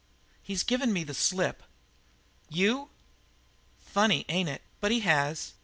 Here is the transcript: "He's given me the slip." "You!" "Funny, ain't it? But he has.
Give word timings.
"He's 0.41 0.63
given 0.63 0.91
me 0.91 1.03
the 1.03 1.13
slip." 1.13 1.61
"You!" 2.49 2.89
"Funny, 3.77 4.25
ain't 4.29 4.49
it? 4.49 4.63
But 4.79 4.89
he 4.91 5.01
has. 5.01 5.53